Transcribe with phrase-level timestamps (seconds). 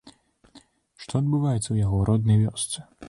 [1.03, 2.79] Што адбываецца ў ягонай роднай вёсцы?